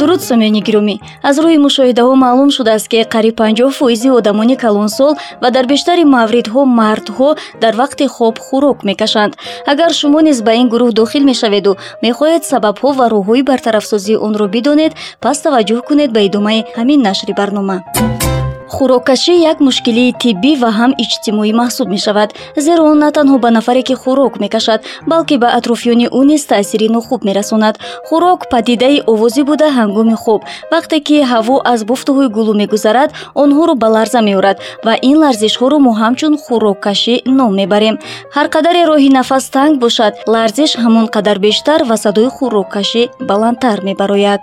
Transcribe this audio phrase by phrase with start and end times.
[0.00, 0.96] дуруд сомиёни гиромӣ.
[1.28, 5.12] Аз рӯи мушоҳидаҳо маълум шудааст ки қариб 50 фоизи одамони калонсол
[5.42, 7.30] ва дар бештари мавридҳо мардҳо
[7.62, 9.32] дар вақти хоб хӯрок мекашанд.
[9.72, 11.72] Агар шумо низ ба ин гурӯҳ дохил мешаведу
[12.06, 14.92] мехоҳед сабабҳо ва роҳҳои бартарафсозии онро бидонед
[15.24, 17.76] пас таваҷҷӯҳ кунед ба идомаи ҳамин нашри барнома
[18.74, 22.30] хӯроккашӣ як мушкилии тиббӣ ва ҳам иҷтимоӣ маҳсуб мешавад
[22.64, 26.88] зеро он на танҳо ба нафаре ки хӯрок мекашад балки ба атрофиёни ӯ низ таъсири
[26.96, 27.74] нохуб мерасонад.
[28.08, 30.40] Хӯрок падидаи овозӣ буда ҳангоми хоб
[30.72, 33.10] вақте ки ҳаво аз буфтаҳои гулӯ мегузарад
[33.42, 34.56] онҳоро ба ларза меорад
[34.86, 37.96] ва ин ларзишҳоро мо ҳамчун хӯроккашӣ ном мебарем.
[38.34, 40.12] Ҳар қадаре роҳи нафас танг бошад.
[40.34, 44.42] Ларзиш ҳамон қадар бештар ва садои хӯроккашӣ баландтар мебарояд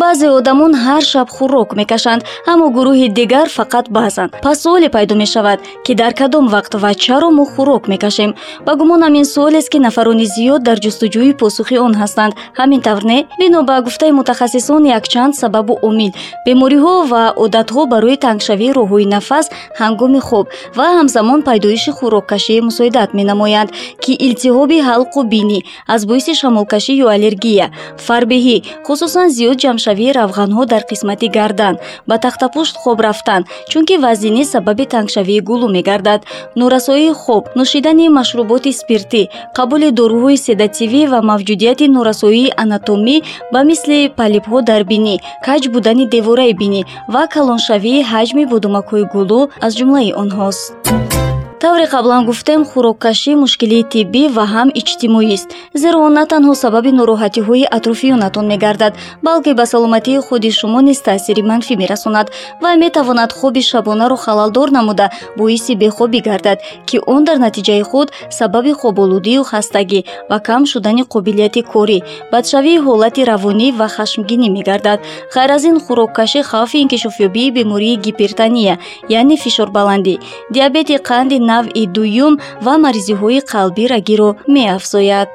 [0.00, 4.28] баъзе одамон ҳар шаб хӯрок мекашанд аммо гурӯҳи дигар фақат баъзан.
[4.44, 8.30] Пас суоле пайдо мешавад ки дар кадом вақт ва чаро мо хӯрок мекашем.
[8.66, 12.32] Ба гумонам ин суолест ки нафарони зиёд дар ҷустуҷӯи посухи он ҳастанд.
[12.58, 16.12] Ҳамин тавр не бино ба гуфтаи мутахассисон якчанд сабабу омил
[16.46, 19.46] бемориҳо ва одатҳо барои тангшавии роҳҳои нафас
[19.80, 20.46] ҳангоми хоб
[20.78, 23.70] ва ҳамзамон пайдоиши хӯроккашӣ мусоидат менамоянд
[24.02, 25.58] ки илтиҳоби ҳалқу бинӣ
[25.94, 27.66] аз боиси шамолкашӣ ё аллергия
[28.06, 28.56] фарбеҳӣ
[28.86, 31.74] хусусан зиёд ҷамъшавӣ шавии равғанҳо дар қисмати гардан
[32.08, 36.20] ба тахтапушт хоб рафтан чунки вазнинӣ сабаби тангшавии гулӯ мегардад
[36.60, 39.22] норасоии хоб нӯшидани машруботи спиртӣ
[39.56, 43.16] қабули доруҳои седативӣ ва мавҷудияти норасоии анатомӣ
[43.52, 45.14] ба мисли палибҳо дар бинӣ
[45.46, 46.82] каҷ будани девораи бинӣ
[47.14, 51.21] ва калоншавии ҳаҷми будумакҳои гулӯ аз ҷумлаи онҳост
[51.62, 55.48] тавре қаблан гуфтем хӯроккашӣ мушкилии тиббӣ ва ҳам иҷтимоист
[55.82, 58.92] зеро он на танҳо сабаби нороҳатиҳои атрофиёнатон мегардад
[59.26, 62.26] балки ба саломатии худи шумо низ таъсири манфӣ мерасонад
[62.62, 65.06] ва метавонад хоби шабонаро халалдор намуда
[65.38, 66.58] боиси бехобӣ гардад
[66.88, 68.08] ки он дар натиҷаи худ
[68.38, 70.00] сабаби хоболудию хастагӣ
[70.30, 71.98] ва кам шудани қобилияти корӣ
[72.32, 74.98] бадшавии ҳолати равонӣ ва хашмгинӣ мегардад.
[75.34, 78.74] Ғайр аз ин хӯроккашӣ хавфи инкишофёбии бемории гипертания
[79.18, 80.14] яъне фишорбаландӣ.
[80.54, 85.32] Диабети қанди навъи дуюм ва маризиҳои қалбӣ рагиро меафзояд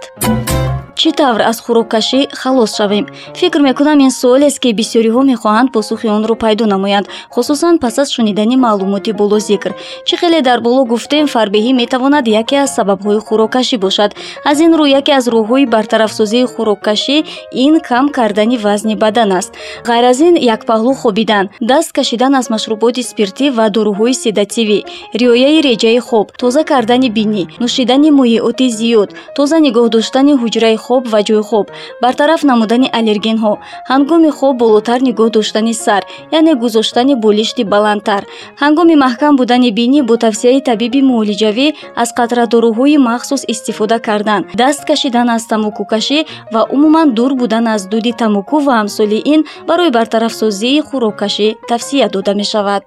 [1.00, 3.06] чӣ тавр аз хӯроккашӣ халос шавем?
[3.40, 8.56] Фикр мекунам ин суолест ки бисёриҳо мехоҳанд посухи онро пайдо намоянд хусусан пас аз шунидани
[8.66, 9.72] маълумоти болозикр
[10.08, 14.12] чӣ хеле дар боло гуфтем фарбеҳӣ метавонад яке аз сабабҳои хӯроккашӣ бошад.
[14.50, 17.18] Аз ин рӯ яке аз роҳҳои бартарафсозии хӯроккашӣ
[17.66, 19.52] ин кам кардани вазни бадан аст.
[19.88, 21.46] Ғайр аз ин якпаҳлӯ хобидан.
[21.72, 24.80] Даст кашидан аз машруботи спиртӣ ва доруҳои седативӣ.
[25.20, 31.20] Риояи реҷаи хоб тоза кардани бинӣ нӯшидани моеъоти зиёд тоза нигоҳ доштани ҳуҷраи хоб ва
[31.28, 31.66] ҷойи хоб.
[32.04, 33.54] Бартараф намудани аллергенҳо.
[33.92, 36.04] Ҳангоми хоб болотар нигоҳ доштани сар
[36.38, 38.24] яъне гузоштани болишти баландтар.
[38.62, 41.68] Ҳангоми маҳкам будани бинӣ бо тавсияи табиби муолиҷавӣ
[42.02, 44.42] аз қатрадоруҳои махсус истифода кардан.
[44.62, 46.20] Даст кашидан аз тамокукашӣ
[46.54, 52.34] ва умуман дур будан аз дуди тамоку ва амсоли ин барои бартарафсозии хӯроккашӣ тавсия дода
[52.42, 52.84] мешавад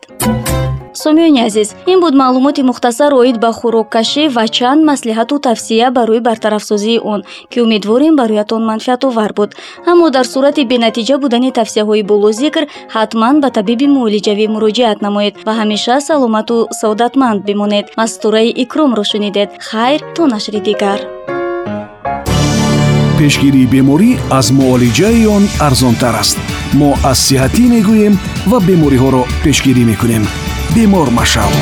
[0.92, 6.98] сомиёни азиз ин буд маълумоти мухтасар оид ба хӯроккашӣ ва чанд маслиҳату тавсия барои бартарафсозии
[7.12, 7.20] он
[7.50, 9.50] ки умедворем бароятон манфиатовар буд.
[9.86, 12.64] Аммо дар сурати бенатиҷа будани тавсияҳои болозикр
[12.96, 17.86] ҳатман ба табиби муолиҷавӣ муроҷиат намоед ва ҳамеша саломату саодатманд бимонед.
[17.96, 19.48] Мастураи икромро шунидед.
[19.68, 21.00] Хайр то нашри дигар.
[23.18, 26.38] Пешгирии беморӣ аз муолиҷаи он арзонтар аст.
[26.80, 28.14] Мо аз сиҳатӣ мегӯем
[28.50, 30.24] ва бемориҳоро пешгирӣ мекунем
[30.74, 31.52] бемор машав